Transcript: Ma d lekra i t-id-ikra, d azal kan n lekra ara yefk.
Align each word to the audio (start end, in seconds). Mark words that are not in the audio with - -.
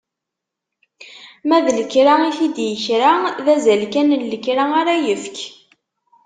Ma 1.47 1.57
d 1.65 1.67
lekra 1.77 2.13
i 2.29 2.31
t-id-ikra, 2.37 3.13
d 3.45 3.47
azal 3.53 3.81
kan 3.93 4.11
n 4.17 4.21
lekra 4.31 4.65
ara 4.81 4.93
yefk. 5.05 5.37